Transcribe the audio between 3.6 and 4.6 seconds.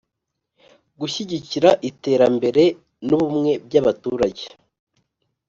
by’ abaturage